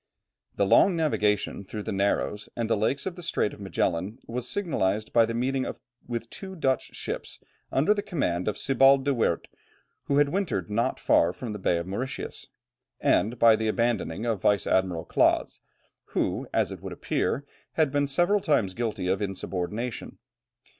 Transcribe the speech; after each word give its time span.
The 0.55 0.65
long 0.65 0.95
navigation 0.95 1.63
through 1.63 1.83
the 1.83 1.91
narrows 1.91 2.49
and 2.55 2.67
the 2.67 2.75
lakes 2.75 3.05
of 3.05 3.15
the 3.15 3.21
Strait 3.21 3.53
of 3.53 3.59
Magellan 3.61 4.17
was 4.25 4.49
signalized 4.49 5.13
by 5.13 5.27
the 5.27 5.35
meeting 5.35 5.71
with 6.07 6.27
two 6.31 6.55
Dutch 6.55 6.95
ships, 6.95 7.37
under 7.71 7.93
the 7.93 8.01
command 8.01 8.47
of 8.47 8.57
Sebald 8.57 9.05
de 9.05 9.13
Weerdt, 9.13 9.45
who 10.05 10.17
had 10.17 10.29
wintered 10.29 10.71
not 10.71 10.99
far 10.99 11.31
from 11.33 11.53
the 11.53 11.59
Bay 11.59 11.77
of 11.77 11.85
Mauritius, 11.85 12.47
and 12.99 13.37
by 13.37 13.55
the 13.55 13.67
abandoning 13.67 14.25
of 14.25 14.41
Vice 14.41 14.65
admiral 14.65 15.05
Claaz, 15.05 15.59
who, 16.15 16.47
as 16.51 16.71
it 16.71 16.81
would 16.81 16.93
appear, 16.93 17.45
had 17.73 17.91
been 17.91 18.07
several 18.07 18.39
times 18.39 18.73
guilty 18.73 19.07
of 19.07 19.21
insubordination. 19.21 20.17